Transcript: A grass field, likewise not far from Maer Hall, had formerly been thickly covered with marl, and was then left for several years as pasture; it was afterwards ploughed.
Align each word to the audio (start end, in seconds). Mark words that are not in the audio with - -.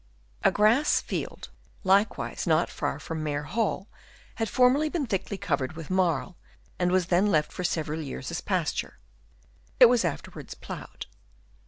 A 0.43 0.49
grass 0.51 0.99
field, 0.99 1.49
likewise 1.83 2.47
not 2.47 2.71
far 2.71 2.97
from 2.97 3.21
Maer 3.23 3.43
Hall, 3.43 3.87
had 4.37 4.49
formerly 4.49 4.89
been 4.89 5.05
thickly 5.05 5.37
covered 5.37 5.73
with 5.73 5.91
marl, 5.91 6.37
and 6.79 6.91
was 6.91 7.05
then 7.13 7.27
left 7.27 7.51
for 7.51 7.63
several 7.63 8.01
years 8.01 8.31
as 8.31 8.41
pasture; 8.41 8.97
it 9.79 9.85
was 9.85 10.03
afterwards 10.03 10.55
ploughed. 10.55 11.05